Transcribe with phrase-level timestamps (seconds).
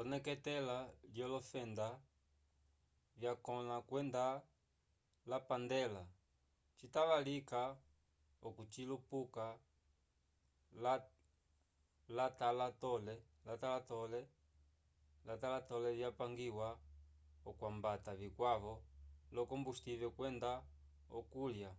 [0.00, 0.76] oneketela
[1.14, 1.88] lyolofenda
[3.20, 4.24] vyakõla kwenda
[5.30, 6.02] lapandela
[6.78, 7.62] citava lika
[8.46, 9.46] okucilupuka
[15.24, 16.68] l'atalatole vyapangiwa
[17.48, 18.74] okwambata vikwavo
[19.34, 20.50] l'okombusivel kwenda
[21.18, 21.70] okulya